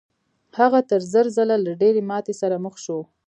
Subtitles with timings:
[0.59, 2.99] هغه تر زر ځله له ډېرې ماتې سره مخ شو.